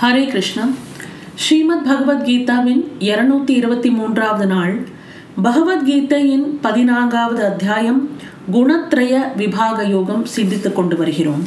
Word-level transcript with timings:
ஹரே 0.00 0.26
கிருஷ்ணா. 0.26 0.68
ஸ்ரீமத் 1.34 1.86
பகவத்கீதாவின் 1.86 2.84
இருநூத்தி 2.98 3.50
இருபத்தி 3.50 3.90
மூன்றாவது 3.90 4.46
நாள். 4.46 4.88
பகவத்கீதையின் 5.44 6.44
பதினான்காவது 6.60 7.44
அத்தியாயம் 7.44 8.08
குணத்ரய 8.52 9.34
விபாக 9.36 9.84
யோகம் 9.84 10.24
சிந்தித்துக் 10.24 10.74
கொண்டு 10.74 10.96
வருகிறோம். 10.96 11.42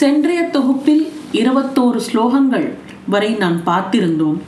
சென்றைய 0.00 0.42
தொகுப்பில் 0.50 1.12
இருபத்தோரு 1.32 2.00
ஸ்லோகங்கள் 2.12 2.70
வரை 3.08 3.32
நாம் 3.32 3.60
பார்த்திருந்தோம். 3.66 4.38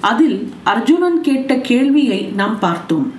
அதில் 0.00 0.52
அர்ஜுனன் 0.62 1.20
கேட்ட 1.20 1.56
கேள்வியை 1.56 2.20
நாம் 2.20 2.58
பார்த்தோம். 2.58 3.12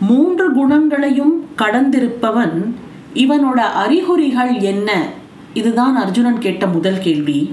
மூன்று 0.00 0.52
குணங்களையும் 0.52 1.44
கடந்திருப்பவன் 1.58 2.72
இவனோட 3.14 3.56
அறிகுறிகள் 3.56 4.54
என்ன? 4.54 5.08
இதுதான் 5.54 5.96
அர்ஜுனன் 5.96 6.38
கேட்ட 6.38 6.66
முதல் 6.66 6.98
கேள்வி. 6.98 7.52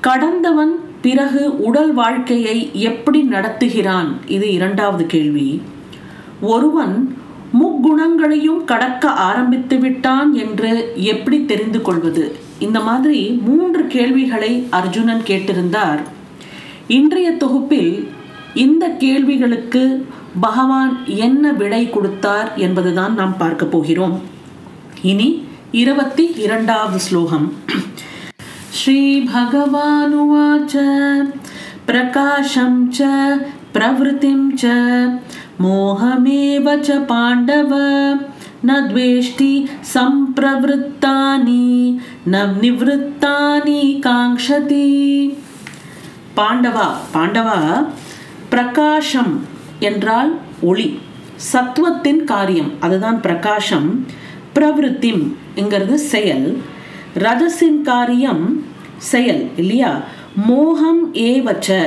கடந்தவன் 0.00 0.74
பிறகு 1.00 1.58
உடல் 1.58 1.92
வாழ்க்கையை 1.92 2.70
எப்படி 2.72 3.28
நடத்துகிறான்? 3.30 4.08
இது 4.26 4.52
இரண்டாவது 4.52 5.06
கேள்வி. 5.06 5.62
ஒருவன் 6.40 7.16
முக்குணங்களையும் 7.52 8.64
கடக்க 8.64 9.08
ஆரம்பித்து 9.08 9.78
விட்டான் 9.78 10.34
என்று 10.34 10.92
எப்படி 10.94 11.44
தெரிந்து 11.44 11.82
கொள்வது? 11.82 12.36
இந்த 12.58 12.80
மாதிரி 12.80 13.40
மூன்று 13.44 13.86
கேள்விகளை 13.86 14.66
அர்ஜுனன் 14.70 15.22
கேட்டிருந்தார். 15.26 15.98
இன்றைய 16.88 17.32
தொகுப்பில் 17.32 18.08
இந்த 18.54 18.88
கேள்விகளுக்கு 18.88 20.06
பகவான் 20.40 21.06
என்ன 21.06 21.52
விடை 21.52 21.90
கொடுத்தார் 21.90 22.52
என்பதுதான் 22.56 23.14
நாம் 23.14 23.36
பார்க்க 23.36 23.64
போகிறோம். 23.64 24.22
இனி 25.02 25.44
இருபத்தி 25.72 26.30
இரண்டாவது 26.36 26.98
ஸ்லோகம். 26.98 27.52
श्रीभगवानुवाच 28.79 30.73
प्रकाशं 31.87 32.73
च 32.91 32.99
प्रवृत्तिं 33.73 34.41
च 34.55 34.73
मोहमेव 35.61 36.69
च 36.77 36.97
पाण्डव 37.09 37.71
न 38.65 38.79
द्वेष्टि 38.89 39.53
सम्प्रवृत्तानि 39.93 41.65
न 42.27 42.45
निवृत्तानि 42.61 43.81
काङ्क्षति 44.03 44.85
பாண்டவா 46.37 46.85
பாண்டவா 47.13 47.57
பிரகாஷம் 48.53 49.33
என்றால் 49.79 50.31
ஒளி 50.69 50.87
சத்துவத்தின் 51.49 52.21
காரியம் 52.25 52.71
அதுதான் 52.85 53.19
பிரகாஷம் 53.19 53.89
பிரவருத்திம் 54.55 55.23
என்கிறது 55.55 55.95
செயல் 56.11 56.47
ரஜசின் 57.25 57.79
காரியம் 57.81 58.43
செயல் 58.98 59.48
இல்லையா? 59.56 60.02
மோகம் 60.36 61.14
ஏவச்ச 61.14 61.86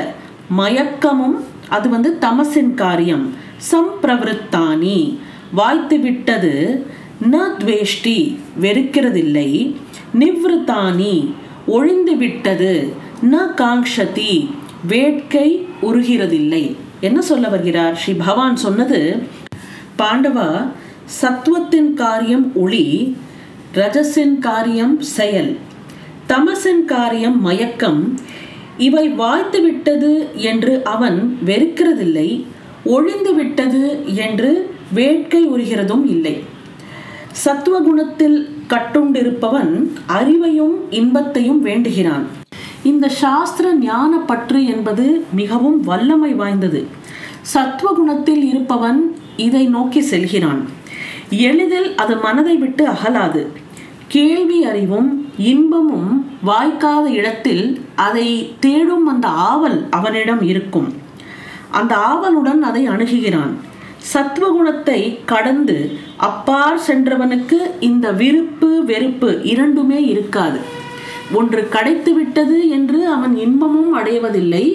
மயக்கமும் 0.58 1.44
அது 1.70 1.90
வந்து 1.90 2.18
தமசின் 2.22 2.74
காரியம். 2.74 3.34
சம்பிரவருத்தானி. 3.72 5.18
வாய்த்து 5.54 6.00
விட்டது 6.00 6.86
ந 7.32 7.38
துவேஷ்டி 7.60 8.38
வெறுக்கிறதில்லை. 8.62 9.76
நிவ்ருத்தானி. 10.20 11.34
ஒழிந்து 11.68 12.18
விட்டது 12.18 12.94
ந 13.32 13.38
காங்ஷதி 13.56 14.50
வேட்கை 14.88 15.68
உருகிறதில்லை. 15.82 16.76
என்ன 17.02 17.22
சொல்ல 17.22 17.50
வருகிறார்? 17.50 17.96
ஸ்ரீ 17.96 18.14
பகவான் 18.14 18.56
சொன்னது 18.56 19.24
பாண்டவா 19.98 20.68
சத்துவத்தின் 21.22 21.94
காரியம் 21.94 22.56
ஒளி 22.56 23.18
ரஜசின் 23.74 24.40
காரியம் 24.40 25.02
செயல். 25.02 25.58
தமசன் 26.32 26.86
காரியம் 26.86 27.42
மயக்கம். 27.42 28.20
இவை 28.78 29.10
வாய்த்து 29.10 29.62
விட்டது 29.62 30.28
என்று 30.36 30.84
அவன் 30.84 31.38
வெறுக்கிறதில்லை 31.46 32.46
ஒழிந்து 32.84 33.36
விட்டது 33.36 34.00
என்று 34.16 34.76
வேட்கை 34.94 35.50
உரிகிறதும் 35.50 36.06
இல்லை. 36.06 36.44
சத்துவகுணத்தில் 37.46 38.50
கட்டுண்டிருப்பவன் 38.70 39.88
அறிவையும் 40.08 40.76
இன்பத்தையும் 40.90 41.62
வேண்டுகிறான். 41.62 42.26
இந்த 42.84 43.10
சாஸ்திர 43.10 43.74
ஞான 43.76 44.18
பற்று 44.18 44.66
என்பது 44.66 45.26
மிகவும் 45.34 45.82
வல்லமை 45.82 46.34
வாய்ந்தது. 46.34 46.86
சத்துவகுணத்தில் 47.54 48.44
இருப்பவன் 48.44 49.16
இதை 49.38 49.66
நோக்கி 49.66 50.02
செல்கிறான். 50.02 50.66
எளிதில் 51.30 51.96
அது 51.96 52.18
மனதை 52.18 52.56
விட்டு 52.56 52.88
அகலாது. 52.88 53.48
கேள்வி 54.14 54.60
அறிவும் 54.70 55.10
இன்பமும் 55.52 56.12
வாய்க்காத 56.50 57.06
இடத்தில் 57.20 57.66
அதை 58.06 58.28
தேடும் 58.64 59.08
அந்த 59.12 59.28
ஆவல் 59.50 59.78
அவனிடம் 59.98 60.42
இருக்கும். 60.52 60.90
அந்த 61.80 61.94
ஆவலுடன் 62.12 62.62
அதை 62.70 62.84
அணுகுகிறான். 62.94 63.54
சத்துவகுணத்தை 64.12 65.00
கடந்து 65.32 65.78
அப்பால் 66.28 66.80
சென்றவனுக்கு 66.88 67.60
இந்த 67.90 68.08
விருப்பு 68.22 68.70
வெறுப்பு 68.92 69.30
இரண்டுமே 69.54 70.00
இருக்காது. 70.14 70.60
ஒன்று 71.40 71.62
கிடைத்து 71.76 72.14
விட்டது 72.14 72.58
என்று 72.78 73.00
அவன் 73.16 73.36
இன்பமும் 73.46 73.94
அடைவதில்லை 74.00 74.66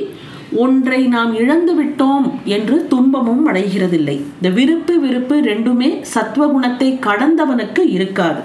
ஒன்றை 0.64 1.00
நாம் 1.14 1.32
இழந்து 1.42 1.72
விட்டோம் 1.80 2.26
என்று 2.56 2.76
துன்பமும் 2.92 3.44
அடைகிறதில்லை. 3.48 4.16
இந்த 4.36 4.50
விருப்பு 4.58 4.94
விருப்பு 5.00 5.36
ரெண்டுமே 5.50 5.91
சத்துவகுணத்தை 6.14 6.91
கடந்தவனுக்கு 7.08 7.82
இருக்காது. 7.96 8.42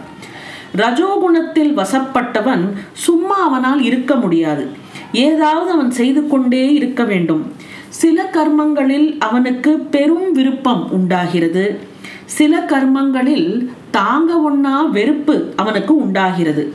ரஜோகுணத்தில் 0.76 1.74
வசப்பட்டவன் 1.78 2.70
சும்மா 2.94 3.36
அவனால் 3.36 3.82
இருக்க 3.82 4.16
முடியாது. 4.16 4.68
ஏதாவது 5.12 5.72
அவன் 5.72 5.92
செய்து 5.92 6.28
கொண்டே 6.28 6.74
இருக்க 6.74 7.04
வேண்டும். 7.04 7.52
சில 7.88 8.30
கர்மங்களில் 8.34 9.20
அவனுக்கு 9.20 9.80
பெரும் 9.80 10.32
விருப்பம் 10.32 10.92
உண்டாகிறது. 10.92 11.80
சில 12.26 12.60
கர்மங்களில் 12.60 13.70
தாங்க 13.92 14.38
ஒண்ணா 14.38 14.82
வெறுப்பு 14.82 15.54
அவனுக்கு 15.56 15.96
உண்டாகிறது. 15.96 16.74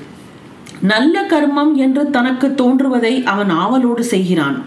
நல்ல 0.81 1.23
கர்மம் 1.23 1.75
என்று 1.75 2.11
தனக்கு 2.11 2.55
தோன்றுவதை 2.55 3.23
அவன் 3.25 3.49
ஆவலோடு 3.49 4.05
செய்கிறான். 4.05 4.63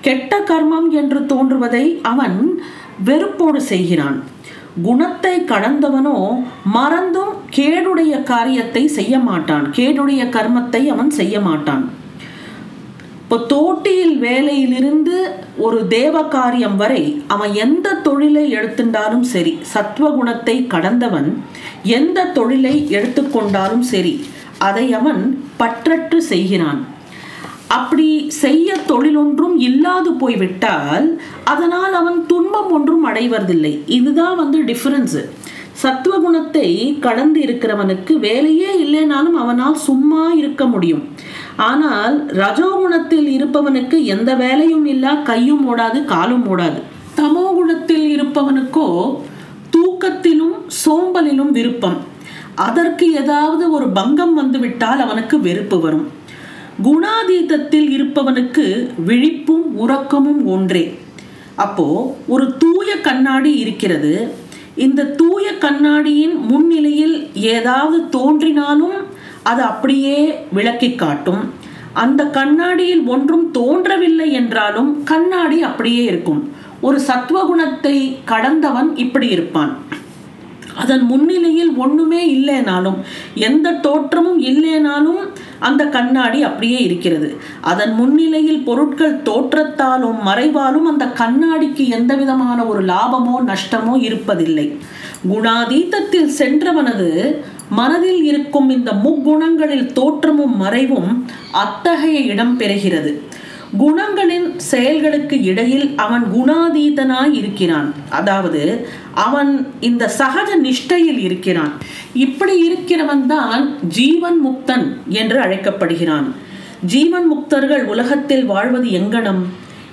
கெட்ட 0.00 0.40
கர்மம் 0.40 0.88
என்று 0.90 1.26
தோன்றுவதை 1.26 2.00
அவன் 2.02 2.62
வெறுப்போடு 3.04 3.56
செய்கிறான். 3.56 4.22
குணத்தை 4.82 5.40
கடந்தவனோ 5.40 6.42
மறந்தும் 6.64 7.39
கேடுடைய 7.56 8.14
காரியத்தை 8.32 8.82
செய்ய 8.98 9.14
மாட்டான். 9.28 9.64
கேடுடைய 9.78 10.22
கர்மத்தை 10.36 10.82
அவன் 10.94 11.10
செய்ய 11.20 11.36
மாட்டான். 11.48 11.84
இப்போ 13.22 13.36
தோட்டியில் 13.52 14.14
வேலையிலிருந்து 14.26 15.16
ஒரு 15.64 15.78
தேவ 15.96 16.22
காரியம் 16.36 16.76
வரை 16.82 17.02
அவன் 17.34 17.52
எந்த 17.64 17.88
தொழிலை 18.06 18.44
எடுத்துட்டாலும் 18.56 19.26
சரி 19.32 19.52
சத்வகுணத்தை 19.72 20.56
கடந்தவன் 20.72 21.28
எந்த 21.98 22.28
தொழிலை 22.38 22.74
எடுத்துக்கொண்டாலும் 22.96 23.84
சரி 23.92 24.14
அதை 24.68 24.86
அவன் 25.00 25.22
பற்றற்று 25.60 26.18
செய்கிறான். 26.32 26.80
அப்படி 27.78 28.08
செய்ய 28.44 28.78
தொழிலொன்றும் 28.88 29.56
இல்லாது 29.68 30.10
போய்விட்டால் 30.22 31.06
அதனால் 31.52 31.94
அவன் 32.00 32.18
துன்பம் 32.32 32.72
ஒன்றும் 32.76 33.06
அடைவதில்லை. 33.10 33.74
இதுதான் 33.98 34.36
வந்து 34.42 34.58
டிஃப்ரென்ஸு 34.70 35.22
சத்துவகுணத்தை 35.72 36.98
கடந்து 37.00 37.40
இருக்கிறவனுக்கு 37.40 38.18
வேலையே 38.18 38.70
இல்லைனாலும் 38.84 39.36
அவனால் 39.42 39.74
சும்மா 39.74 40.32
இருக்க 40.32 40.66
முடியும். 40.66 41.08
ஆனால் 41.56 42.26
ரஜோகுணத்தில் 42.26 43.28
இருப்பவனுக்கு 43.36 44.04
எந்த 44.04 44.34
வேலையும் 44.34 44.86
இல்லா 44.86 45.14
கையும் 45.14 45.76
ஓடாது 45.76 46.04
காலும் 46.04 46.46
ஓடாது. 46.56 46.80
தமோ 47.16 47.44
குணத்தில் 47.54 48.06
இருப்பவனுக்கோ 48.16 48.86
தூக்கத்திலும் 49.76 50.56
சோம்பலிலும் 50.84 51.50
விருப்பம். 51.50 51.98
அதற்கு 52.54 53.12
ஏதாவது 53.12 53.70
ஒரு 53.70 53.88
பங்கம் 53.88 54.34
வந்துவிட்டால் 54.34 55.00
அவனுக்கு 55.00 55.40
வெறுப்பு 55.40 55.80
வரும். 55.80 56.06
குணாதீதத்தில் 56.82 57.88
இருப்பவனுக்கு 57.96 58.66
விழிப்பும் 59.06 59.66
உறக்கமும் 59.76 60.46
ஒன்றே. 60.46 60.98
அப்போ 61.56 62.16
ஒரு 62.26 62.56
தூய 62.56 62.90
கண்ணாடி 63.00 63.54
இருக்கிறது 63.54 64.12
இந்த 64.84 65.02
தூய 65.20 65.46
கண்ணாடியின் 65.64 66.36
முன்னிலையில் 66.50 67.16
ஏதாவது 67.54 67.98
தோன்றினாலும் 68.08 68.98
அது 69.50 69.62
அப்படியே 69.62 70.18
விளக்கி 70.56 70.90
காட்டும். 70.94 71.42
அந்த 72.02 72.22
கண்ணாடியில் 72.38 73.02
ஒன்றும் 73.14 73.46
தோன்றவில்லை 73.50 74.28
என்றாலும் 74.40 74.90
கண்ணாடி 75.10 75.58
அப்படியே 75.68 76.02
இருக்கும். 76.10 76.42
ஒரு 76.86 76.98
சத்துவகுணத்தை 77.08 77.96
கடந்தவன் 78.24 78.90
இப்படி 79.04 79.28
இருப்பான். 79.36 79.72
அதன் 80.80 81.04
முன்னிலையில் 81.10 81.72
ஒண்ணுமே 81.84 82.22
இல்லைனாலும் 82.36 82.98
எந்த 83.48 83.68
தோற்றமும் 83.86 84.40
இல்லைனாலும் 84.50 85.22
அந்த 85.68 85.82
கண்ணாடி 85.96 86.38
அப்படியே 86.48 86.78
இருக்கிறது. 86.86 87.28
அதன் 87.70 87.94
முன்னிலையில் 87.94 88.64
பொருட்கள் 88.68 89.16
தோற்றத்தாலும் 89.28 90.20
மறைவாலும் 90.28 90.88
அந்த 90.92 91.06
கண்ணாடிக்கு 91.20 91.84
எந்த 91.98 92.12
விதமான 92.22 92.58
ஒரு 92.70 92.82
லாபமோ 92.92 93.36
நஷ்டமோ 93.50 93.94
இருப்பதில்லை. 94.08 94.66
குணாதீதத்தில் 95.32 96.30
சென்றவனது 96.40 97.08
மனதில் 97.78 98.22
இருக்கும் 98.30 98.68
இந்த 98.76 98.90
முக்குணங்களில் 99.04 99.88
தோற்றமும் 99.98 100.56
மறைவும் 100.62 101.10
அத்தகைய 101.62 102.20
இடம் 102.32 102.54
பெறுகிறது. 102.60 103.12
குணங்களின் 103.78 104.56
செயல்களுக்கு 104.56 105.42
இடையில் 105.42 105.96
அவன் 105.96 106.24
குணாதீதனாய் 106.32 107.32
இருக்கிறான். 107.32 107.94
அதாவது 108.08 108.88
அவன் 109.14 109.72
இந்த 109.80 110.10
சகஜ 110.18 110.50
நிஷ்டையில் 110.62 111.18
இருக்கிறான். 111.18 111.72
இப்படி 112.14 112.54
இருக்கிறவன் 112.68 113.26
தான் 113.26 113.78
ஜீவன் 113.88 114.38
முக்தன் 114.46 114.96
என்று 115.08 115.40
அழைக்கப்படுகிறான். 115.40 116.34
ஜீவன் 116.84 117.26
முக்தர்கள் 117.32 117.84
உலகத்தில் 117.84 118.44
வாழ்வது 118.44 118.88
எங்கனம்? 118.88 119.42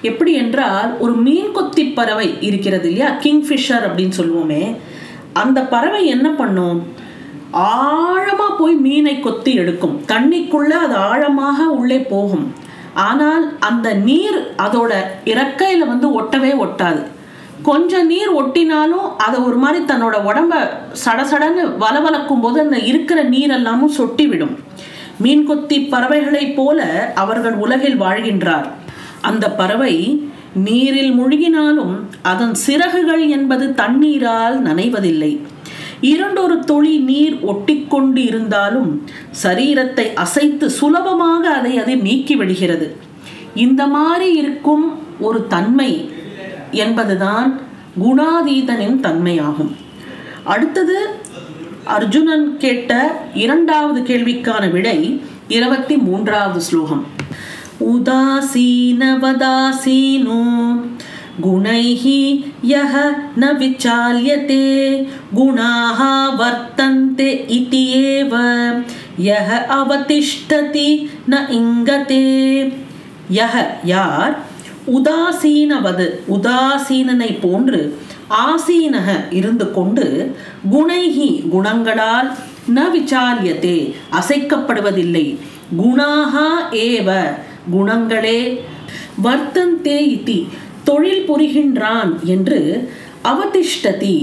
எப்படி 0.01 0.33
என்றால் 0.33 0.97
ஒரு 1.00 1.13
மீன் 1.13 1.51
கொத்தி 1.51 1.85
பறவை 1.85 2.38
இருக்கிறது 2.41 2.89
இல்லையா? 2.89 3.18
கிங்ஃபிஷர் 3.24 3.85
அப்படின்னு 3.88 4.18
சொல்லுவோமே 4.18 4.75
அந்த 5.33 5.62
பறவை 5.62 6.06
என்ன 6.06 6.29
பண்ணும்? 6.29 6.88
ஆழமா 7.53 8.57
போய் 8.57 8.74
மீனை 8.74 9.19
கொத்தி 9.19 9.53
எடுக்கும். 9.53 10.01
தண்ணிக்குள்ள 10.07 10.69
அது 10.69 10.95
ஆழமாக 10.95 11.63
உள்ளே 11.63 12.00
போகும். 12.00 12.65
ஆனால் 13.06 13.46
அந்த 13.70 13.88
நீர் 14.08 14.40
அதோட 14.66 14.92
இறக்கையில 15.34 15.88
வந்து 15.92 16.08
ஒட்டவே 16.22 16.52
ஒட்டாது. 16.66 17.02
கொஞ்சம் 17.64 18.06
நீர் 18.06 18.32
ஒட்டினாலும் 18.40 19.08
அதை 19.26 19.38
ஒரு 19.48 19.58
மாதிரி 19.64 19.80
தன்னோட 19.86 20.16
உடம்ப 20.30 20.54
சடசடன்னு 21.06 21.64
வலவலக்கும் 21.84 22.42
போது 22.42 22.58
அந்த 22.60 22.78
இருக்கிற 22.92 23.20
நீர் 23.34 23.54
எல்லாமும் 23.58 23.96
சொட்டி 23.98 24.26
விடும் 24.28 24.56
மீன் 25.26 25.46
கொத்தி 25.46 25.78
பறவைகளைப் 25.94 26.56
போல 26.56 26.86
அவர்கள் 27.16 27.56
உலகில் 27.66 28.02
வாழ்கின்றார். 28.02 28.68
அந்த 29.22 29.46
பறவை 29.60 29.94
நீரில் 30.68 31.14
முழுகினாலும் 31.20 31.96
அதன் 32.22 32.54
சிறகுகள் 32.66 33.24
என்பது 33.38 33.66
தண்ணீரால் 33.74 34.58
நனைவதில்லை. 34.62 35.32
இரண்டொரு 36.02 36.60
தொழி 36.60 36.98
நீர் 36.98 37.38
ஒட்டிக்கொண்டு 37.46 38.18
இருந்தாலும் 38.18 39.08
சரீரத்தை 39.44 40.14
அசைத்து 40.14 40.70
சுலபமாக 40.70 41.50
அதை 41.50 41.78
அது 41.78 41.98
நீக்கி 41.98 42.36
விடுகிறது. 42.36 42.96
இந்த 43.56 43.88
மாதிரி 43.88 44.34
இருக்கும் 44.36 45.00
ஒரு 45.20 45.48
தன்மை 45.48 46.10
என்பதுதான் 46.72 47.60
குணாதீதனின் 48.04 49.00
தன்மையாகும். 49.00 49.76
அடுத்தது 50.44 51.08
அர்ஜுனன் 51.84 52.58
கேட்ட 52.58 53.22
இரண்டாவது 53.34 54.02
கேள்விக்கான 54.02 54.72
விடை 54.72 55.22
இருபத்தி 55.48 55.98
மூன்றாவது 55.98 56.62
ஸ்லோகம். 56.62 57.06
உதாசீனவதாசீனோ 57.80 58.82
गुणैः 61.41 62.05
यः 62.67 62.94
न 63.38 63.53
विचाल्यते 63.59 64.64
गुणाः 65.35 66.00
वर्तन्ते 66.41 67.31
इति 67.50 67.85
एव 68.05 68.35
यः 69.23 69.50
अवतिष्ठति 69.73 70.88
न 71.31 71.47
इङ्गते 71.53 72.23
யஹ 73.32 73.56
யார் 73.85 74.32
உதாசீனவது 74.94 76.06
உதாசீனனை 76.37 77.29
போன்று 77.43 77.81
ஆசீனக 78.41 79.09
இருந்து 79.38 79.67
கொண்டு 79.76 80.06
குணைகி 80.73 81.29
குணங்களால் 81.53 82.29
ந 82.76 82.85
விசாரியத்தே 82.94 83.79
அசைக்கப்படுவதில்லை 84.19 85.26
குணாகா 85.81 86.49
ஏவ 86.82 87.09
குணங்களே 87.75 88.41
வர்த்தந்தே 89.26 89.99
இதி 90.17 90.38
தொழில் 90.89 91.25
புரிகின்றான் 91.30 92.12
என்று 92.36 92.60
அவதிஷ்டதி 93.31 94.18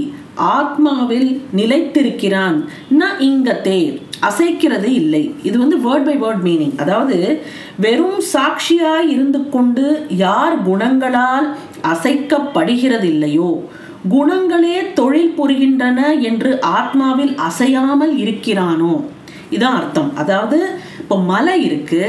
ஆத்மாவில் 0.57 1.29
நிலைத்திருக்கிறான். 1.59 2.57
ந 2.99 3.03
இங்கத்தே. 3.27 3.79
அசைக்கிறது 4.27 4.89
இல்லை. 5.01 5.21
இது 5.47 5.55
வந்து 5.63 5.77
வேர்ட் 5.85 6.05
பை 6.07 6.15
வேர்ட் 6.23 6.43
மீனிங் 6.47 6.75
அதாவது 6.83 7.17
வெறும் 7.85 8.19
சாட்சியாய் 8.33 9.09
இருந்து 9.15 9.39
கொண்டு 9.55 9.85
யார் 10.25 10.55
குணங்களால் 10.69 11.47
அசைக்கப்படுகிறதில்லையோ 11.93 13.49
குணங்களே 14.13 14.77
தொழில் 14.99 15.35
புரிகின்றன 15.37 15.99
என்று 16.29 16.49
ஆத்மாவில் 16.77 17.33
அசையாமல் 17.47 18.13
இருக்கிறானோ? 18.23 18.93
இதான் 19.55 19.77
அர்த்தம். 19.79 20.11
அதாவது 20.21 20.59
இப்போ 21.01 21.15
மலை 21.31 21.55
இருக்கு 21.67 22.03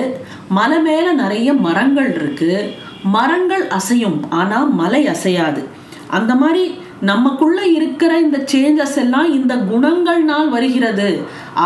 மலை 0.58 0.79
மேலே 0.88 1.11
நிறைய 1.23 1.49
மரங்கள் 1.67 2.11
இருக்குது 2.19 2.58
மரங்கள் 3.06 3.64
அசையும் 3.79 4.19
ஆனா 4.31 4.58
மலை 4.81 5.08
அசையாது. 5.08 5.62
அந்த 6.11 6.35
மாதிரி 6.35 6.64
நமக்குள்ள 7.00 7.67
இருக்கிற 7.67 8.12
இந்த 8.19 8.38
சேஞ்சஸ் 8.53 8.97
எல்லாம் 8.97 9.29
இந்த 9.32 9.55
குணங்கள்னால் 9.73 10.49
வருகிறது. 10.49 11.08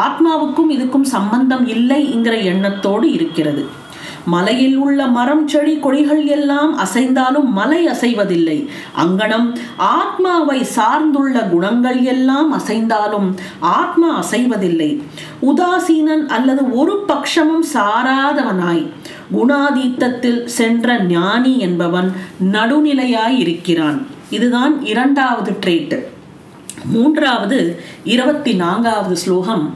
ஆத்மாவுக்கும் 0.05 0.71
இதுக்கும் 0.71 1.07
சம்பந்தம் 1.17 1.67
இல்லைங்கிற 1.67 2.35
எண்ணத்தோடு 2.45 3.13
இருக்கிறது. 3.13 3.63
மலையில் 4.25 4.77
உள்ள 4.77 5.07
மரம் 5.07 5.49
செடி 5.49 5.79
கொடிகள் 5.79 6.25
எல்லாம் 6.25 6.79
அசைந்தாலும் 6.79 7.53
மலை 7.53 7.87
அசைவதில்லை. 7.87 8.67
அங்கனம் 8.99 9.57
ஆத்மாவை 9.77 10.63
சார்ந்துள்ள 10.63 11.49
குணங்கள் 11.51 12.03
எல்லாம் 12.03 12.61
அசைந்தாலும் 12.61 13.35
ஆத்மா 13.61 14.25
அசைவதில்லை. 14.25 15.03
உதாசீனன் 15.43 16.27
அல்லது 16.27 16.75
ஒரு 16.75 17.05
பட்சமும் 17.09 17.65
சாராதவனாய் 17.75 18.87
குணாதீத்தத்தில் 19.37 20.45
சென்ற 20.45 21.03
ஞானி 21.03 21.59
என்பவன் 21.59 22.13
நடுநிலையாய் 22.53 23.39
இருக்கிறான். 23.39 24.07
இதுதான் 24.31 24.85
இரண்டாவது 24.85 25.57
ட்ரேட்டு 25.67 25.99
மூன்றாவது 26.85 27.83
இருபத்தி 28.05 28.55
நான்காவது 28.55 29.17
ஸ்லோகம். 29.17 29.75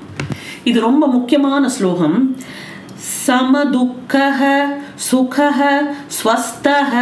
இது 0.65 0.81
ரொம்ப 0.81 1.07
முக்கியமான 1.07 1.69
ஸ்லோகம். 1.69 2.37
समदुःखः 3.24 4.42
सुखः 5.00 5.60
स्वस्थः 6.12 6.94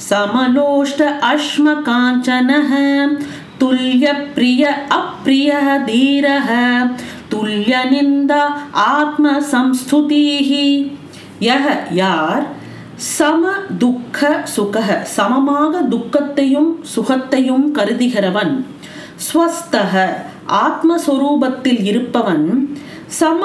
समलोष्ट 0.00 1.00
अश्मकाञ्चनः 1.24 2.72
तुल्यप्रिय 3.60 4.64
अप्रियः 4.92 5.76
धीरः 5.86 6.50
तुल्यनिन्दा 7.30 8.42
आत्मसंस्तुतिः 8.88 10.52
यः 11.42 11.66
யார் 11.94 12.44
சம 13.08 13.42
துக்க 13.78 14.20
சுகக 14.54 14.88
சமமாக 15.16 15.82
துக்கத்தையும் 15.90 16.70
சுகத்தையும் 16.94 17.66
கருதுகிறவன் 17.76 18.54
ஸ்வஸ்தக 19.26 19.92
ஆத்மஸ்வரூபத்தில் 20.64 21.80
இருப்பவன் 21.82 22.46
சம 23.18 23.42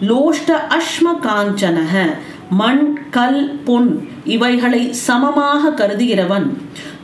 லோஷ்ட 0.00 0.56
அஷ்ம 0.68 1.06
காஞ்சனக 1.22 2.14
மண் 2.50 2.98
கல் 3.10 3.60
பொன் 3.64 4.08
இவைகளை 4.24 4.92
சமமாக 4.92 5.70
கருதுகிறவன். 5.70 6.46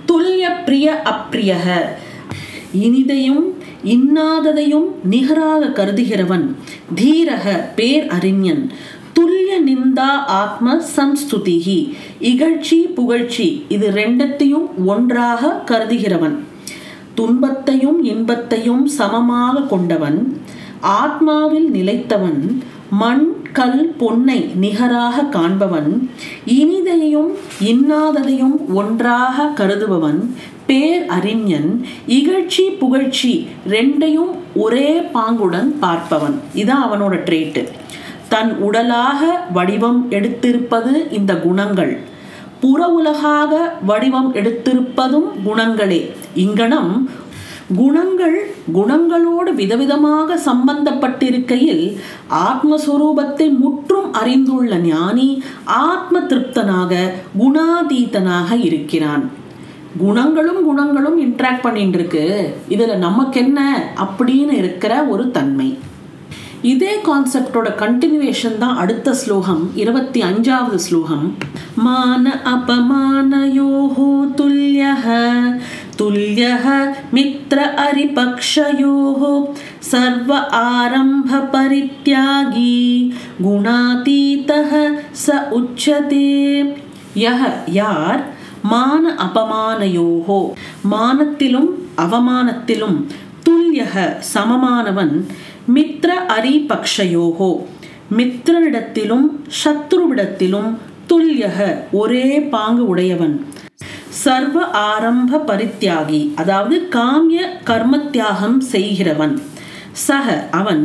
துல்லிய 0.06 0.64
பிரிய 0.64 1.02
அப்பிரியக 1.04 1.80
இனிதையும் 2.73 3.54
இன்னாததையும் 3.85 4.88
நிகராக 5.04 5.66
கருதுகிறவன். 5.66 6.54
தீரக 6.94 7.64
பேர் 7.75 8.06
அறிஞன். 8.06 8.73
துல்லிய 9.12 9.61
நிந்தா 9.66 10.25
ஆத்ம 10.26 10.82
சம்ஸ்துதிகி 10.97 11.94
இகழ்ச்சி 12.20 12.78
புகழ்ச்சி 12.94 13.64
இது 13.68 13.90
ரெண்டத்தையும் 13.90 14.68
ஒன்றாக 14.87 15.62
கருதுகிறவன். 15.66 16.37
துன்பத்தையும் 17.14 18.04
இன்பத்தையும் 18.04 18.87
சமமாக 18.87 19.61
கொண்டவன். 19.61 20.40
ஆத்மாவில் 20.82 21.68
நிலைத்தவன். 21.70 22.62
மண் 22.90 23.32
கல் 23.52 23.94
பொன்னை 23.99 24.54
நிகராக 24.54 25.23
காண்பவன் 25.23 26.11
இனிதையும் 26.44 27.37
இன்னாததையும் 27.64 28.73
ஒன்றாக 28.75 29.50
கருதுபவன் 29.56 30.35
பேர் 30.66 31.06
அறிஞன் 31.06 31.87
இகழ்ச்சி 32.06 32.62
புகழ்ச்சி 32.78 33.49
ரெண்டையும் 33.68 34.30
ஒரே 34.54 35.00
பாங்குடன் 35.14 35.75
பார்ப்பவன். 35.80 36.37
இதான் 36.54 36.85
அவனோட 36.87 37.14
ட்ரேட்டு 37.26 37.68
தன் 38.28 38.59
உடலாக 38.59 39.26
வடிவம் 39.52 40.06
எடுத்திருப்பது 40.11 41.12
இந்த 41.12 41.37
குணங்கள். 41.37 41.99
புற 42.61 42.88
உலகாக 42.88 43.73
வடிவம் 43.87 44.35
எடுத்திருப்பதும் 44.35 45.28
குணங்களே. 45.44 46.11
இங்கனம் 46.35 47.11
குணங்கள் 47.76 48.52
குணங்களோடு 48.74 49.50
விதவிதமாக 49.54 50.38
சம்பந்தப்பட்டிருக்கையில் 50.46 51.84
ஆத்மஸ்வரூபத்தை 52.30 53.58
முற்றும் 53.58 54.12
அறிந்துள்ள 54.12 54.78
ஞானி 54.78 55.42
ஆத்ம 55.64 56.20
திருப்தனாக 56.20 56.94
குணாதீதனாக 57.38 58.58
இருக்கிறான். 58.60 59.30
குணங்களும் 59.98 60.64
குணங்களும் 60.64 61.20
இன்ட்ராக்ட் 61.20 61.60
பண்ணிட்டு 61.60 61.98
இருக்கு 61.98 62.54
இதுல 62.68 62.96
நமக்கு 62.96 63.40
என்ன 63.40 63.60
அப்படின்னு 64.04 64.56
இருக்கிற 64.62 65.02
ஒரு 65.04 65.30
தன்மை. 65.30 65.78
இதே 66.62 66.94
கான்செப்டோட 67.08 67.68
கண்டினியூவேஷன் 67.82 68.58
தான் 68.58 68.76
அடுத்த 68.76 69.14
ஸ்லோகம் 69.14 69.70
இருபத்தி 69.74 70.22
அஞ்சாவது 70.22 70.74
ஸ்லோகம். 70.74 71.34
மான 71.74 72.40
அபமான 72.54 73.46
யோகோ 73.46 74.10
துல்யः 74.36 75.06
तुल्यः 76.00 76.65
मित्र 77.13 77.57
अरिपक्षयोः 77.81 79.21
सर्व 79.83 80.31
आरम्भपरित्यागी 81.45 82.77
गुणातीतः 83.41 84.71
स 85.17 85.27
उच्यते 85.53 86.25
यः 87.19 87.41
யார் 87.74 88.21
மான 88.71 89.03
அபமானயோகோ 89.25 90.39
மானத்திலும் 90.91 91.69
அவமானத்திலும் 92.03 92.97
துல்யக 93.45 93.95
சமமானவன் 94.31 95.13
மித்ர 95.75 96.09
அரிபக்ஷயோகோ 96.35 97.51
மித்திரனிடத்திலும் 98.17 99.27
சத்ருவிடத்திலும் 99.62 100.71
துல்யக 101.07 101.59
ஒரே 101.93 102.27
பாங்கு 102.50 102.83
உடையவன் 102.88 103.35
சர்வ 104.22 104.64
ஆரம்ப 104.64 105.38
பரித்தியாகி 105.46 106.20
அதாவது 106.34 106.76
காமிய 106.92 107.40
கர்மத்தியாகம் 107.64 108.58
செய்கிறவன். 108.58 109.34
சக 110.06 110.26
அவன் 110.50 110.84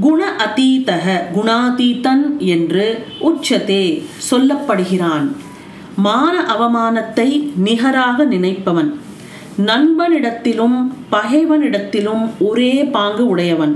குண 0.00 0.20
அதீதக 0.46 1.06
குணாதீதன் 1.36 2.24
என்று 2.38 2.86
உச்சத்தே 3.20 3.84
சொல்லப்படுகிறான். 4.30 5.26
மான 5.96 6.34
அவமானத்தை 6.54 7.28
நிகராக 7.56 8.24
நினைப்பவன். 8.24 8.90
நண்பனிடத்திலும் 9.70 10.78
பகைவனிடத்திலும் 11.12 12.24
ஒரே 12.40 12.74
பாங்கு 12.84 13.24
உடையவன். 13.28 13.74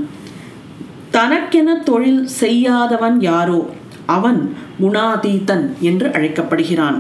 தனக்கென 1.11 1.75
தொழில் 1.89 2.23
செய்யாதவன் 2.41 3.19
யாரோ? 3.21 3.61
அவன் 4.07 4.41
குணாதீதன் 4.83 5.67
என்று 5.81 6.07
அழைக்கப்படுகிறான். 6.13 6.99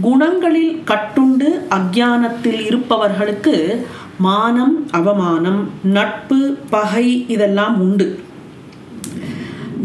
குணங்களில் 0.00 0.82
கட்டுண்டு 0.86 1.48
அக்ஞானத்தில் 1.70 2.66
இருப்பவர்களுக்கு 2.66 3.86
மானம் 4.18 4.86
அவமானம் 4.90 5.70
நட்பு 5.82 6.56
பகை 6.70 7.24
இதெல்லாம் 7.28 7.80
உண்டு. 7.80 8.18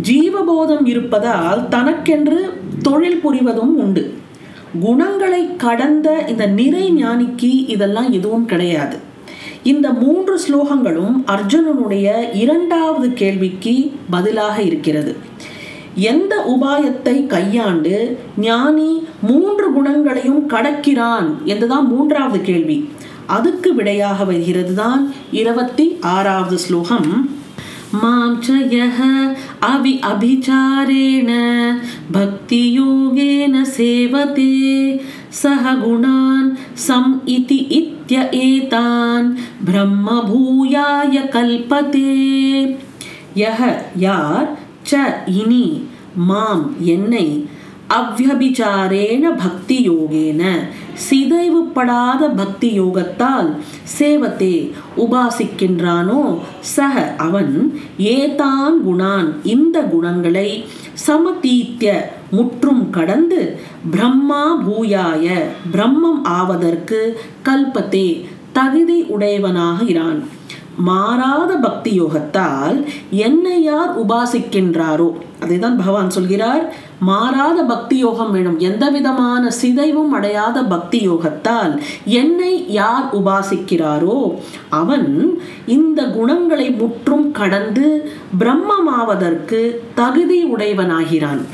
ஜீவபோதம் 0.01 0.85
இருப்பதால் 0.85 1.67
தனக்கென்று 1.69 2.53
தொழில் 2.81 3.21
புரிவதும் 3.23 3.75
உண்டு. 3.75 4.17
குணங்களை 4.79 5.55
கடந்த 5.55 6.23
இந்த 6.27 6.45
நிறை 6.45 7.03
ஞானிக்கு 7.03 7.69
இதெல்லாம் 7.69 8.11
எதுவும் 8.11 8.45
கிடையாது. 8.45 8.97
இந்த 9.63 9.89
மூன்று 9.93 10.39
ஸ்லோகங்களும் 10.47 11.23
அர்ஜுனனுடைய 11.27 12.35
இரண்டாவது 12.35 13.13
கேள்விக்கு 13.13 13.91
பதிலாக 14.09 14.61
இருக்கிறது. 14.61 15.15
எந்த 15.97 16.57
உபாயத்தை 16.57 17.25
கையாண்டு 17.25 18.17
ஞானி 18.37 19.03
மூன்று 19.21 19.73
குணங்களையும் 19.73 20.49
கடக்கிறான்? 20.49 21.43
என்றுதான் 21.43 21.87
மூன்றாவது 21.87 22.41
கேள்வி. 22.41 22.89
அதுக்கு 23.25 23.75
விடையாக 23.75 24.23
வருகிறது 24.23 24.73
தான் 24.73 25.13
இருபத்தி 25.31 25.97
ஆறாவது 26.01 26.57
ஸ்லோகம். 26.57 27.29
மாம் 27.91 28.41
சயஹ 28.41 28.97
அவி 29.59 29.99
அபிச்சாரேண 30.11 31.31
பக்தி 32.11 32.79
யோகேன 32.79 33.61
சேவதே 33.77 35.01
சக 35.29 35.73
குணான் 35.73 36.57
சம் 36.73 37.21
இதி 37.25 37.59
இத்ய 37.79 38.29
ஏதான் 38.31 39.37
பிரம்ம 39.65 40.23
பூயாய 40.29 41.23
கல்பதே. 41.29 42.77
யஹ 43.35 43.75
யார்? 43.95 44.65
ச 44.89 44.95
இனி 45.41 45.65
மாம் 46.15 46.65
என்னை 46.95 47.27
அவ்யபிச்சாரேன 47.97 49.25
பக்தி 49.43 49.89
யோகேன 49.89 50.43
சிதைவுப்படாத 51.05 52.21
பக்தி 52.39 52.69
யோகத்தால் 52.79 53.49
சேவத்தே 53.97 54.55
உபாசிக்கின்றானோ 55.03 56.21
சக 56.75 56.95
அவன். 57.25 57.53
ஏதான் 57.97 58.75
குணான் 58.87 59.29
இந்த 59.43 59.77
குணங்களை 59.81 60.49
சமதீத்திய 61.07 61.93
முற்றும் 62.31 62.89
கடந்து 62.89 63.41
பிரம்மா 63.91 64.43
பூயாய 64.65 65.27
பிரம்மம் 65.73 66.23
ஆவதற்கு 66.23 67.01
கல்பத்தே 67.43 68.07
தகுதி 68.51 68.99
உடையவனாகிறான். 69.15 70.19
மாறாத 70.77 71.55
பக்தி 71.55 72.01
யோகத்தால் 72.01 72.85
என்னை 73.09 73.63
யார் 73.63 74.05
உபாசிக்கின்றாரோ? 74.05 75.13
அதைதான் 75.41 75.77
பகவான் 75.77 76.09
சொல்கிறார். 76.09 76.75
மாறாத 76.99 77.63
பக்தி 77.63 77.97
யோகம் 77.97 78.31
வேணும். 78.31 78.59
எந்த 78.59 78.89
விதமான 78.89 79.51
சிதைவும் 79.51 80.11
அடையாத 80.11 80.63
பக்தி 80.63 81.09
யோகத்தால் 81.09 81.81
என்னை 82.05 82.71
யார் 82.71 83.09
உபாசிக்கிறாரோ? 83.15 84.35
அவன் 84.69 85.39
இந்த 85.65 86.05
குணங்களை 86.05 86.71
முற்றும் 86.71 87.31
கடந்து 87.31 88.11
பிரம்மமாவதற்கு 88.39 89.75
தகுதி 89.95 90.43
உடையவனாகிறான். 90.43 91.45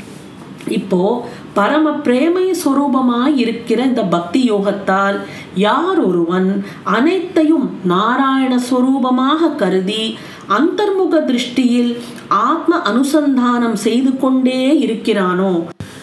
இப்போ 0.68 1.28
பரம 1.54 1.90
பிரேமை 1.92 2.54
சொரூபமாய் 2.64 3.36
இருக்கிற 3.36 3.82
இந்த 3.82 4.02
பக்தி 4.02 4.52
யோகத்தால் 4.52 5.18
யார் 5.54 5.98
ஒருவன் 5.98 6.64
அனைத்தையும் 6.82 7.70
நாராயண 7.84 8.60
சொரூபமாக 8.70 9.54
கருதி 9.56 10.18
அந்தர்முக 10.48 11.20
திருஷ்டியில் 11.24 11.96
ஆத்ம 12.28 12.76
அனுசந்தானம் 12.76 13.72
செய்து 13.72 14.16
கொண்டே 14.16 14.86
இருக்கிறானோ 14.86 15.52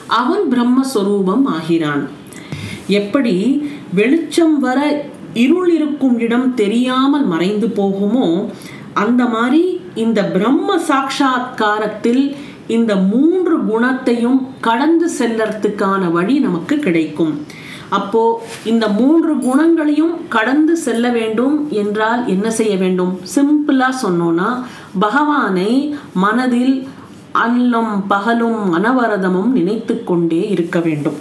அவன் 0.07 0.43
பிரம்மஸ்வரூபம் 0.51 1.45
ஆகிறான். 1.45 2.09
எப்படி 2.87 3.35
வெளிச்சம் 3.93 4.59
வர 4.59 5.05
இருள் 5.33 5.73
இருக்கும் 5.73 6.19
இடம் 6.19 6.53
தெரியாமல் 6.53 7.25
மறைந்து 7.25 7.67
போகுமோ 7.67 8.49
அந்த 8.93 9.25
மாதிரி 9.25 9.81
இந்த 9.95 10.23
பிரம்ம 10.23 10.77
சாட்சா்காரத்தில் 10.77 12.35
இந்த 12.77 12.95
மூன்று 13.11 13.55
குணத்தையும் 13.69 14.39
கடந்து 14.67 15.07
செல்லறதுக்கான 15.19 16.11
வழி 16.11 16.35
நமக்கு 16.39 16.75
கிடைக்கும். 16.85 17.33
அப்போ 17.97 18.21
இந்த 18.71 18.85
மூன்று 18.99 19.31
குணங்களையும் 19.47 20.13
கடந்து 20.35 20.73
செல்ல 20.85 21.05
வேண்டும் 21.09 21.55
என்றால் 21.81 22.21
என்ன 22.27 22.47
செய்ய 22.59 22.75
வேண்டும்? 22.83 23.11
சிம்பிளா 23.35 23.89
சொன்னோம்னா 24.03 24.49
பகவானை 24.99 25.71
மனதில் 26.23 26.75
அல்லும் 27.43 27.93
பகலும் 28.07 28.61
அனவரதமும் 28.77 29.51
நினைத்து 29.57 29.95
கொண்டே 30.03 30.41
இருக்க 30.49 30.79
வேண்டும். 30.79 31.19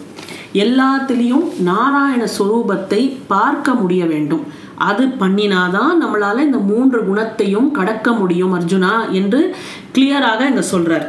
எல்லாத்திலையும் 0.65 1.45
நாராயண 1.69 2.23
சுரூபத்தை 2.39 3.03
பார்க்க 3.27 3.75
முடிய 3.75 4.05
வேண்டும். 4.07 4.45
அது 4.89 5.05
பண்ணினாதான் 5.21 5.95
நம்மளால 6.03 6.45
இந்த 6.49 6.59
மூன்று 6.71 7.01
குணத்தையும் 7.07 7.71
கடக்க 7.79 8.13
முடியும் 8.13 8.55
அர்ஜுனா 8.59 8.95
என்று 9.19 9.41
கிளியராக 9.95 10.47
இங்க 10.51 10.65
சொல்றார். 10.73 11.09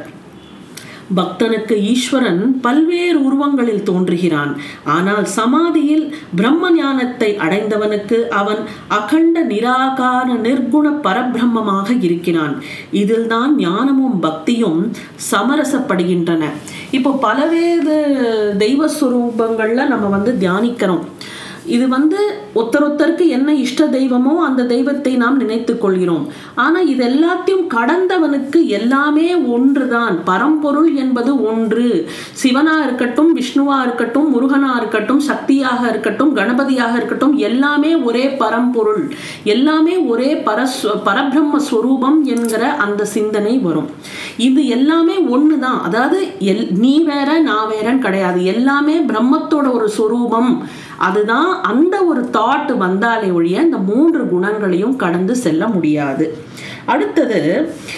பக்தனுக்கு 1.19 1.75
ஈஸ்வரன் 1.91 2.41
பல்வேறு 2.65 3.19
உருவங்களில் 3.27 3.85
தோன்றுகிறான். 3.89 4.51
ஆனால் 4.95 5.25
சமாதியில் 5.37 6.05
பிரம்ம 6.39 6.71
ஞானத்தை 6.77 7.29
அடைந்தவனுக்கு 7.45 8.19
அவன் 8.41 8.61
அகண்ட 8.99 9.43
நிராகார 9.53 10.27
நிர்குண 10.47 10.87
பரபிரம்மமாக 11.07 11.89
இருக்கிறான். 12.07 12.55
இதில்தான் 13.01 13.53
ஞானமும் 13.65 14.19
பக்தியும் 14.27 14.79
சமரசப்படுகின்றன. 15.31 16.43
இப்போ 16.97 17.11
பலவேறு 17.25 17.97
தெய்வ 18.63 18.89
சுரூபங்கள்ல 18.99 19.85
நம்ம 19.93 20.05
வந்து 20.15 20.33
தியானிக்கிறோம். 20.41 21.05
இது 21.75 21.85
வந்து 21.95 22.19
ஒத்தரொத்தருக்கு 22.59 23.25
என்ன 23.37 23.49
இஷ்ட 23.63 23.87
தெய்வமோ 23.97 24.33
அந்த 24.47 24.61
தெய்வத்தை 24.71 25.13
நாம் 25.23 25.37
நினைத்து 25.41 25.73
கொள்கிறோம். 25.83 26.25
ஆனா 26.63 26.79
இது 26.93 27.01
எல்லாத்தையும் 27.11 27.65
கடந்தவனுக்கு 27.75 28.59
எல்லாமே 28.79 29.27
ஒன்றுதான். 29.55 30.15
பரம்பொருள் 30.29 30.89
என்பது 31.03 31.31
ஒன்று. 31.51 31.87
சிவனா 32.41 32.75
இருக்கட்டும் 32.85 33.31
விஷ்ணுவா 33.39 33.77
இருக்கட்டும் 33.85 34.27
முருகனா 34.33 34.71
இருக்கட்டும் 34.79 35.21
சக்தியாக 35.29 35.81
இருக்கட்டும் 35.91 36.33
கணபதியாக 36.39 36.93
இருக்கட்டும் 36.99 37.35
எல்லாமே 37.49 37.93
ஒரே 38.09 38.25
பரம்பொருள். 38.41 39.03
எல்லாமே 39.55 39.95
ஒரே 40.13 40.31
பரஸ் 40.47 40.79
பரபிரம்ம 41.07 41.63
ஸ்வரூபம் 41.69 42.19
என்கிற 42.35 42.63
அந்த 42.85 43.01
சிந்தனை 43.15 43.55
வரும். 43.67 43.89
இது 44.47 44.61
எல்லாமே 44.77 45.17
ஒண்ணுதான். 45.35 45.79
அதாவது 45.87 46.19
எல் 46.51 46.65
நீ 46.83 46.93
வேற 47.11 47.29
நான் 47.49 47.71
வேறன்னு 47.73 48.05
கிடையாது. 48.07 48.39
எல்லாமே 48.55 48.97
பிரம்மத்தோட 49.11 49.67
ஒரு 49.77 49.89
சொரூபம். 49.99 50.51
அதுதான் 51.00 51.48
அந்த 51.62 51.96
ஒரு 52.04 52.22
தாட் 52.32 52.72
வந்தாலே 52.76 53.30
ஒழிய 53.30 53.64
இந்த 53.64 53.80
மூன்று 53.88 54.22
குணங்களையும் 54.26 54.96
கடந்து 54.96 55.36
செல்ல 55.36 55.66
முடியாது 55.68 56.26
அடுத்தது 56.86 57.40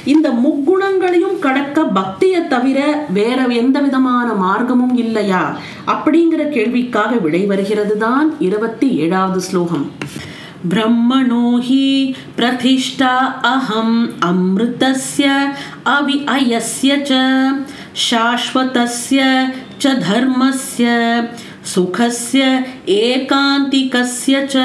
இந்த 0.05 0.29
முக்குணங்களையும் 0.43 1.37
கடக்க 1.39 1.85
பக்தியை 1.93 2.41
தவிர 2.47 2.79
வேற 3.11 3.41
எந்த 3.55 3.79
விதமான 3.81 4.29
மார்க்கமும் 4.45 4.97
இல்லையா 4.97 5.43
அப்படிங்கிற 5.87 6.45
கேள்விக்காக 6.49 7.13
விடை 7.17 7.43
வருகிறது 7.47 7.97
தான் 7.99 8.31
இருபத்தி 8.41 8.89
ஏழாவது 8.99 9.41
ஸ்லோகம் 9.41 9.87
ब्रह्मणो 10.65 11.57
हि 11.59 12.15
प्रतिष्ठा 12.37 13.11
अहम् 13.47 14.07
अमृतस्य 14.23 15.27
अवि 15.89 16.19
अयस्य 16.29 16.97
च 17.03 17.13
शाश्वतस्य 17.99 19.21
च 19.81 19.95
धर्मस्य 20.01 20.87
சுகசிய 21.72 22.46
ஏகாந்திகசிய 22.96 24.38
ச 24.54 24.64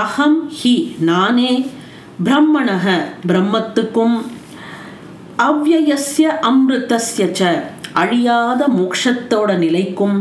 அகம் 0.00 0.40
ஹி 0.58 0.74
நானே 1.08 1.52
பிரம்மணக 2.24 2.86
பிரம்மத்துக்கும் 3.28 4.16
அவ்வயசிய 5.46 6.26
அமிர்தஸ்ய 6.48 7.26
ச 7.38 7.50
அழியாத 8.02 8.68
மோக்ஷத்தோட 8.78 9.50
நிலைக்கும்। 9.64 10.18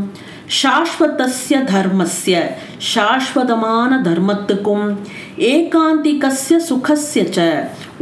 சாஸ்வதஸ்ய 0.59 1.57
தர்மஸ்ய 1.71 2.37
சாஸ்வதமான 2.91 3.91
தர்மத்துக்கும் 4.07 4.87
ஏகாந்திகஸ்ய 5.51 6.57
சுகஸ்ய 6.69 7.25
ச 7.35 7.49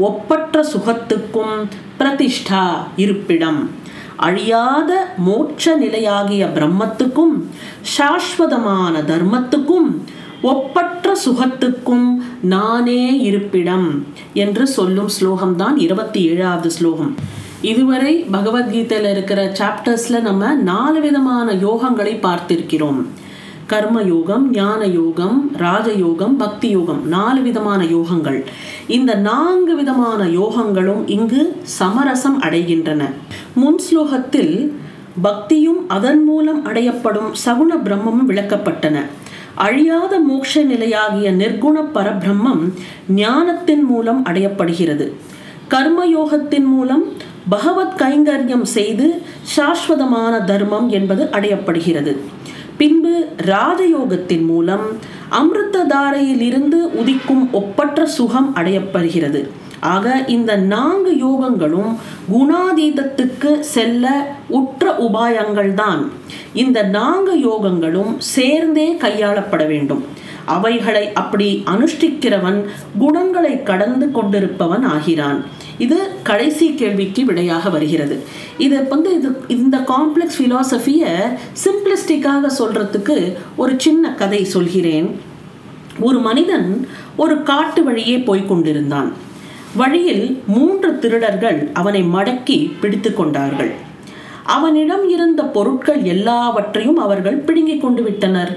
ஒப்பற்ற 0.09 0.63
சுகத்துக்கும் 0.73 1.57
பிரதிஷ்டா 1.99 2.63
இருப்பிடம்। 3.03 3.61
அழியாத 4.17 5.07
மோட்ச 5.25 5.75
நிலையாகிய 5.75 6.45
பிரம்மத்துக்கும் 6.45 7.35
சாஸ்வதமான 7.81 9.01
தர்மத்துக்கும் 9.01 9.89
ஒப்பற்ற 10.41 11.17
சுகத்துக்கும் 11.25 12.17
நானே 12.41 13.19
இருப்பிடம் 13.19 14.05
என்று 14.33 14.67
சொல்லும் 14.67 15.09
ஸ்லோகம்தான் 15.19 15.77
இருபத்தி 15.77 16.29
ஏழாவது 16.29 16.71
ஸ்லோகம். 16.71 17.15
இதுவரை 17.61 18.25
பகவத்கீதையில் 18.31 19.09
இருக்கிற 19.09 19.55
சாப்டர்ஸில் 19.59 20.21
நம்ம 20.21 20.53
நாலு 20.53 21.01
விதமான 21.01 21.53
யோகங்களை 21.53 22.13
பார்த்திருக்கிறோம். 22.27 23.05
கர்ம 23.67 24.01
யோகம் 24.01 24.51
ஞான 24.51 24.85
யோகம் 24.85 25.51
ராஜயோகம் 25.57 26.35
பக்தி 26.37 26.69
யோகம் 26.69 27.07
நாலு 27.07 27.41
விதமான 27.41 27.83
யோகங்கள். 27.83 28.45
இந்த 28.87 29.15
நான்கு 29.15 29.75
விதமான 29.75 30.23
யோகங்களும் 30.23 31.03
இங்கு 31.05 31.55
சமரசம் 31.63 32.41
அடைகின்றன. 32.41 33.03
முன் 33.53 33.79
ஸ்லோகத்தில் 33.91 34.71
பக்தியும் 35.21 35.89
அதன் 35.89 36.23
மூலம் 36.23 36.65
அடையப்படும் 36.65 37.33
சகுண 37.45 37.75
பிரம்மமும் 37.83 38.27
விளக்கப்பட்டன. 38.27 39.05
அழியாத 39.55 40.19
மோட்ச 40.19 40.63
நிலையாகிய 40.63 41.31
நிர்குண 41.33 41.83
பரபிரம்மம் 41.93 42.71
ஞானத்தின் 43.07 43.83
மூலம் 43.83 44.25
அடையப்படுகிறது. 44.25 45.11
கர்மயோகத்தின் 45.69 46.65
மூலம் 46.65 47.03
பகவத் 47.49 48.01
கைங்கரியம் 48.01 48.65
செய்து 48.77 49.21
சாஸ்வதமான 49.57 50.43
தர்மம் 50.43 50.89
என்பது 50.89 51.23
அடையப்படுகிறது. 51.23 52.15
பின்பு 52.77 53.13
ராஜயோகத்தின் 53.45 54.45
மூலம் 54.45 54.85
அமிர்ததாரையில் 55.31 56.41
இருந்து 56.41 56.79
உதிக்கும் 57.01 57.45
ஒப்பற்ற 57.51 58.05
சுகம் 58.05 58.55
அடையப்படுகிறது. 58.55 59.41
ஆக 59.79 60.23
இந்த 60.27 60.55
நான்கு 60.55 61.11
யோகங்களும் 61.25 61.91
குணாதீதத்துக்கு 62.33 63.59
செல்ல 63.59 64.05
உற்ற 64.47 64.93
உபாயங்கள் 65.07 65.73
தான் 65.73 66.11
இந்த 66.53 66.83
நான்கு 66.83 67.35
யோகங்களும் 67.49 68.13
சேர்ந்தே 68.17 68.87
கையாளப்பட 68.93 69.67
வேண்டும். 69.67 70.03
அவைகளை 70.55 71.05
அப்படி 71.21 71.47
அனுஷ்டிக்கிறவன் 71.73 72.59
குணங்களை 72.97 73.63
கடந்து 73.69 74.07
கொண்டிருப்பவன் 74.17 74.85
ஆகிறான். 74.95 75.39
இது 75.85 75.97
கடைசி 76.23 76.67
கேள்விக்கு 76.81 77.25
விடையாக 77.25 77.69
வருகிறது. 77.69 78.15
இது 78.65 78.77
வந்து 78.93 79.09
இது 79.17 79.29
இந்த 79.47 79.77
காம்ப்ளெக்ஸ் 79.93 80.37
ஃபிலாசபியை 80.37 81.13
சிம்பிளிஸ்டிக்காக 81.63 82.51
சொல்றதுக்கு 82.59 83.17
ஒரு 83.55 83.73
சின்ன 83.77 84.13
கதை 84.21 84.43
சொல்கிறேன். 84.55 85.09
ஒரு 85.99 86.19
மனிதன் 86.19 86.69
ஒரு 87.15 87.43
காட்டு 87.43 87.83
வழியே 87.83 88.17
போய்க் 88.19 88.49
கொண்டிருந்தான். 88.49 89.09
வழியில் 89.75 90.25
மூன்று 90.47 90.99
திருடர்கள் 90.99 91.59
அவனை 91.73 92.01
மடக்கி 92.15 92.57
பிடித்து 92.81 93.13
கொண்டார்கள். 93.13 93.71
அவனிடம் 94.55 95.09
இருந்த 95.09 95.41
பொருட்கள் 95.55 96.01
எல்லாவற்றையும் 96.03 96.99
அவர்கள் 97.05 97.37
பிடுங்கிக் 97.47 97.81
கொண்டு 97.81 98.03
விட்டனர். 98.03 98.51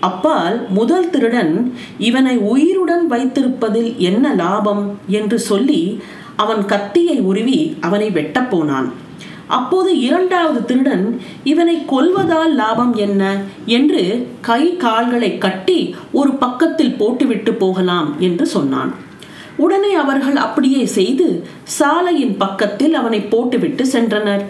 அப்பால் 0.00 0.66
முதல் 0.68 1.10
திருடன் 1.10 1.74
இவனை 1.98 2.36
உயிருடன் 2.36 3.10
வைத்திருப்பதில் 3.10 3.96
என்ன 3.96 4.34
லாபம்? 4.34 4.98
என்று 5.08 5.38
சொல்லி 5.38 6.02
அவன் 6.36 6.64
கத்தியை 6.64 7.20
உருவி 7.20 7.76
அவனை 7.80 8.10
வெட்டப் 8.10 8.50
போனான். 8.50 8.92
அப்போது 9.46 10.00
இரண்டாவது 10.00 10.64
திருடன் 10.64 11.20
இவனை 11.44 11.84
கொல்வதால் 11.84 12.54
லாபம் 12.54 12.94
என்ன? 12.94 13.40
என்று 13.66 14.28
கை 14.40 14.76
கால்களை 14.76 15.38
கட்டி 15.38 15.94
ஒரு 16.12 16.34
பக்கத்தில் 16.34 16.94
போட்டுவிட்டு 16.94 17.54
போகலாம் 17.54 18.14
என்று 18.18 18.46
சொன்னான். 18.46 18.94
உடனே 19.56 19.94
அவர்கள் 19.94 20.36
அப்படியே 20.36 20.84
செய்து 20.84 21.46
சாலையின் 21.64 22.36
பக்கத்தில் 22.36 22.94
அவனை 22.94 23.20
போட்டுவிட்டு 23.20 23.84
சென்றனர். 23.84 24.44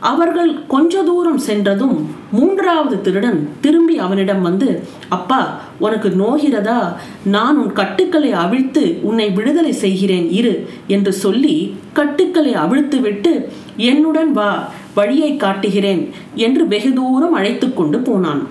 அவர்கள் 0.00 0.66
கொஞ்ச 0.66 1.02
தூரம் 1.02 1.38
சென்றதும் 1.38 1.96
மூன்றாவது 2.32 3.00
திருடன் 3.00 3.48
திரும்பி 3.60 3.96
அவனிடம் 3.98 4.42
வந்து 4.42 4.82
அப்பா 5.08 5.60
உனக்கு 5.78 6.08
நோகிறதா? 6.08 6.92
நான் 7.24 7.56
உன் 7.56 7.72
கட்டுக்களை 7.72 8.32
அவிழ்த்து 8.32 8.98
உன்னை 9.02 9.30
விடுதலை 9.30 9.72
செய்கிறேன் 9.72 10.30
இரு 10.30 10.68
என்று 10.86 11.12
சொல்லி 11.12 11.76
கட்டுக்களை 11.92 12.54
அவிழ்த்து 12.54 13.00
விட்டு 13.00 13.48
என்னுடன் 13.76 14.32
வா 14.32 14.68
வழியை 14.94 15.36
காட்டுகிறேன் 15.36 16.02
என்று 16.34 16.68
வெகு 16.68 16.92
தூரம் 16.92 17.32
அழைத்து 17.32 17.74
கொண்டு 17.74 17.98
போனான். 17.98 18.42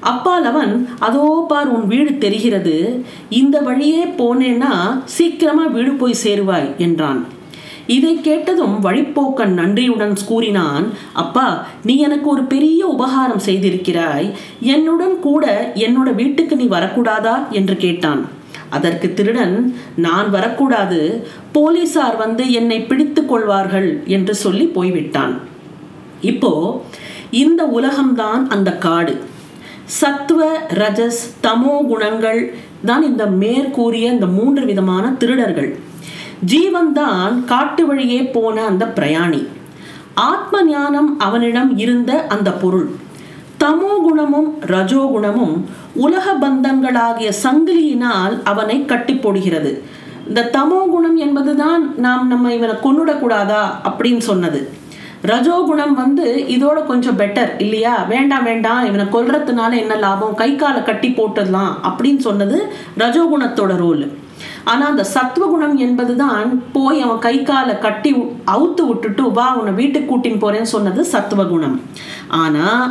அப்பால் 0.00 0.44
அவன் 0.44 0.88
அதோ 0.98 1.44
பார் 1.48 1.68
உன் 1.68 1.86
வீடு 1.86 2.18
தெரிகிறது. 2.18 3.04
இந்த 3.28 3.60
வழியே 3.60 4.04
போனேன்னா 4.04 4.72
சீக்கிரமா 5.04 5.66
வீடு 5.66 5.92
போய் 5.92 6.22
சேருவாய் 6.24 6.76
என்றான். 6.76 7.26
இதை 7.86 8.20
கேட்டதும் 8.20 8.84
வழிப்போக்கன் 8.84 9.48
நன்றியுடன் 9.48 10.16
கூறினான் 10.26 10.92
அப்பா 11.12 11.66
நீ 11.84 11.96
எனக்கு 11.96 12.28
ஒரு 12.28 12.42
பெரிய 12.42 12.86
உபகாரம் 12.86 13.40
செய்திருக்கிறாய். 13.46 14.30
என்னுடன் 14.60 15.20
கூட 15.20 15.72
என்னோட 15.74 16.14
வீட்டுக்கு 16.14 16.56
நீ 16.56 16.64
வரக்கூடாதா? 16.64 17.48
என்று 17.50 17.76
கேட்டான். 17.76 18.28
அதற்கு 18.68 19.14
திருடன் 19.14 19.76
நான் 19.96 20.30
வரக்கூடாது. 20.30 21.26
போலீசார் 21.52 22.16
வந்து 22.16 22.52
என்னை 22.52 22.80
பிடித்து 22.80 23.26
கொள்வார்கள் 23.26 24.02
என்று 24.06 24.34
சொல்லி 24.34 24.64
போய்விட்டான். 24.64 25.40
இப்போ 26.20 26.82
இந்த 27.30 27.64
உலகம்தான் 27.64 28.46
அந்த 28.48 28.72
காடு. 28.76 29.20
சத்துவ 29.84 30.58
ரஜஸ் 30.74 31.22
தமோ 31.42 31.86
குணங்கள் 31.86 32.54
தான் 32.84 33.02
இந்த 33.02 33.26
மேற்கூறிய 33.26 34.10
இந்த 34.10 34.26
மூன்று 34.26 34.64
விதமான 34.64 35.12
திருடர்கள். 35.12 35.78
ஜீவன் 36.50 36.92
தான் 36.92 37.44
காட்டு 37.44 37.86
வழியே 37.86 38.20
போன 38.24 38.64
அந்த 38.64 38.84
பிரயாணி. 38.86 39.46
ஆத்ம 40.14 40.62
ஞானம் 40.62 41.18
அவனிடம் 41.18 41.78
இருந்த 41.78 42.26
அந்த 42.34 42.52
பொருள். 42.52 42.88
தமோ 43.60 43.92
குணமும் 44.06 44.58
ரஜோகுணமும் 44.66 45.54
உலக 45.94 46.34
பந்தங்களாகிய 46.34 47.30
சங்கிலியினால் 47.42 48.42
அவனை 48.42 48.84
கட்டி 48.84 49.14
போடுகிறது 49.14 49.82
இந்த 50.28 50.50
தமோ 50.56 50.80
குணம் 50.90 51.16
என்பதுதான் 51.16 51.94
நாம் 51.96 52.26
நம்ம 52.26 52.52
இவனை 52.52 52.74
கொண்டுடக்கூடாதா 52.74 53.62
அப்படின்னு 53.88 54.22
சொன்னது. 54.30 54.60
ரஜோகுணம் 55.26 55.94
வந்து 55.94 56.46
இதோட 56.48 56.86
கொஞ்சம் 56.86 57.18
பெட்டர் 57.18 57.50
இல்லையா? 57.58 58.02
வேண்டாம் 58.02 58.42
வேண்டாம். 58.42 58.84
இவனை 58.84 59.04
கொல்றதுனால 59.12 59.70
என்ன 59.76 59.94
லாபம்? 59.94 60.34
கை 60.34 60.56
காலை 60.56 60.82
கட்டி 60.82 61.08
போட்டுடலாம் 61.08 61.72
அப்படின்னு 61.88 62.18
சொன்னது 62.18 62.58
ரஜோகுணத்தோட 62.98 63.76
ரோல் 63.76 64.04
ஆனா 64.70 64.84
அந்த 64.92 65.04
சத்துவகுணம் 65.14 65.76
என்பதுதான் 65.86 66.50
போய் 66.76 66.98
அவன் 67.06 67.24
கை 67.26 67.36
காலை 67.50 67.74
கட்டி 67.86 68.12
அவுத்து 68.54 68.82
விட்டுட்டு 68.90 69.24
வா 69.38 69.48
உன்னை 69.60 69.72
வீட்டுக்கு 69.80 70.10
கூட்டின்னு 70.10 70.42
போறேன்னு 70.44 70.74
சொன்னது 70.76 71.02
சத்துவகுணம். 71.14 71.76
ஆனால் 72.42 72.84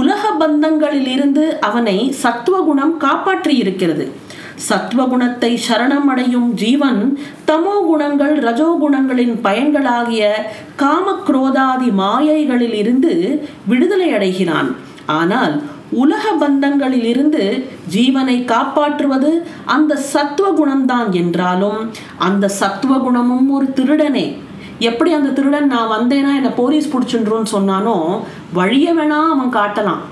உலக 0.00 0.22
பந்தங்களிலிருந்து 0.42 1.46
அவனை 1.68 1.96
சத்துவகுணம் 2.24 2.94
காப்பாற்றி 3.06 3.54
இருக்கிறது. 3.62 4.06
சத்வகுணத்தை 4.68 5.50
சரணம் 5.66 6.08
அடையும் 6.12 6.48
ஜீவன் 6.60 7.00
தமோ 7.48 7.74
குணங்கள் 7.88 8.34
ரஜோகுணங்களின் 8.46 9.34
பயன்களாகிய 9.46 10.24
காமக்ரோதாதி 10.82 11.88
மாயைகளில் 12.00 12.76
இருந்து 12.82 13.12
விடுதலை 13.70 14.08
அடைகிறான். 14.18 14.70
ஆனால் 15.18 15.54
உலக 15.90 16.24
பந்தங்களில் 16.40 17.04
இருந்து 17.04 17.42
ஜீவனை 17.94 18.44
காப்பாற்றுவது 18.44 19.30
அந்த 19.64 19.96
சத்துவ 19.96 20.48
குணம்தான் 20.60 21.10
என்றாலும் 21.10 21.90
அந்த 22.16 22.48
சத்துவ 22.48 22.98
குணமும் 22.98 23.50
ஒரு 23.50 23.68
திருடனே. 23.76 24.26
எப்படி 24.78 25.12
அந்த 25.12 25.28
திருடன் 25.28 25.66
நான் 25.66 25.92
வந்தேன்னா 25.96 26.32
என்னை 26.38 26.50
போலீஸ் 26.56 26.92
பிடிச்சின்றோன்னு 26.94 27.52
சொன்னானோ 27.52 28.20
வழிய 28.52 28.94
வேணா 28.94 29.18
அவன் 29.34 29.54
காட்டலாம். 29.58 30.02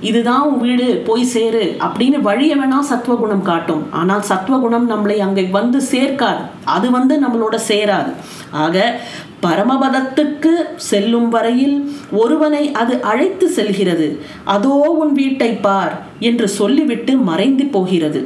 இதுதான் 0.00 0.40
உன் 0.40 0.60
வீடு 0.60 1.02
போய் 1.06 1.24
சேரு 1.24 1.76
அப்படின்னு 1.86 2.20
வழிய 2.20 2.56
வேணா 2.56 2.78
சத்துவகுணம் 2.78 3.42
காட்டும். 3.42 3.82
ஆனால் 3.92 4.22
சத்துவகுணம் 4.22 4.90
நம்மளை 4.90 5.16
அங்கே 5.18 5.42
வந்து 5.42 5.80
சேர்க்காது. 5.90 6.42
அது 6.64 6.90
வந்து 6.90 7.16
நம்மளோட 7.24 7.56
சேராது. 7.68 8.12
ஆக 8.50 9.00
பரமபதத்துக்கு 9.42 10.52
செல்லும் 10.76 11.28
வரையில் 11.28 11.76
ஒருவனை 12.10 12.72
அது 12.72 13.02
அழைத்து 13.02 13.48
செல்கிறது. 13.48 14.18
அதோ 14.44 14.74
உன் 14.98 15.12
வீட்டை 15.12 15.50
பார் 15.52 16.02
என்று 16.20 16.48
சொல்லிவிட்டு 16.48 17.16
மறைந்து 17.16 17.64
போகிறது. 17.64 18.20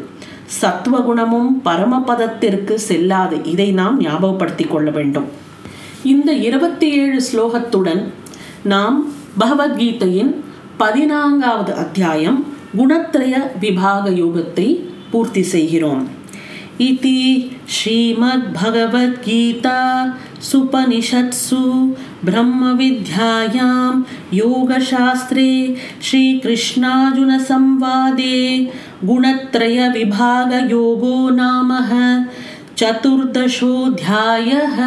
சத்துவகுணமும் 0.60 1.50
பரமபதத்திற்கு 1.64 2.74
செல்லாது 2.74 3.44
இதை 3.44 3.72
நாம் 3.72 4.00
ஞாபகப்படுத்திக் 4.00 4.70
கொள்ள 4.70 4.90
வேண்டும். 4.90 5.28
இந்த 6.04 6.32
இருபத்தி 6.32 6.88
ஏழு 6.98 7.22
ஸ்லோகத்துடன் 7.32 8.02
நாம் 8.62 9.12
பகவத்கீதையின் 9.40 10.32
பதினான்காவது 10.76 11.74
அத்தியாயம் 11.74 12.52
குணத்திரய 12.76 13.34
விபாக 13.60 14.10
யோகத்தை 14.10 14.68
பூர்த்தி 15.10 15.42
செய்கிறோம். 15.42 16.08
இதி 16.78 17.50
ஸ்ரீமத் 17.64 18.48
பகவத்கீதா 18.62 19.80
सुपनिषत्सु 20.43 21.63
ब्रह्मविद्यायां 22.27 23.73
योगशास्त्रे 24.33 25.49
श्रीकृष्णार्जुनसंवादे 26.07 28.37
गुणत्रयविभागयोगो 29.09 31.17
नामः 31.39 31.91
சதுர்தசோத்தியாயः 32.81 34.77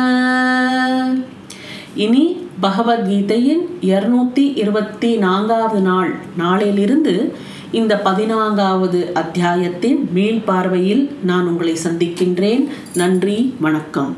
இனி 2.05 2.23
பகவத்கீதையின் 2.63 3.65
இருநூத்தி 3.89 4.55
இருபத்தி 4.55 5.17
நான்காவது 5.17 5.81
நாள் 5.81 6.15
நாளிலிருந்து 6.37 7.31
இந்த 7.73 7.99
பதினான்காவது 7.99 9.13
அத்தியாயத்தின் 9.15 10.09
மீள்பார்வையில் 10.15 11.19
நான் 11.23 11.47
உங்களை 11.47 11.77
சந்திக்கின்றேன் 11.85 12.67
நன்றி 12.95 13.55
வணக்கம் 13.61 14.17